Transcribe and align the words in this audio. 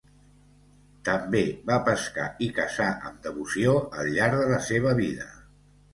També 1.09 1.41
va 1.67 1.77
pescar 1.89 2.25
i 2.45 2.49
caçar 2.61 2.89
amb 3.11 3.21
devoció 3.27 3.77
al 4.01 4.13
llarg 4.17 4.43
de 4.45 4.49
la 4.57 4.63
seva 4.73 4.97
vida. 5.03 5.29